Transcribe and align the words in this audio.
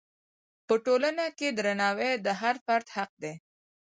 په 0.67 0.73
ټولنه 0.85 1.25
کې 1.37 1.47
درناوی 1.57 2.11
د 2.25 2.27
هر 2.41 2.55
فرد 2.65 2.87
حق 2.95 3.11
دی. 3.23 3.33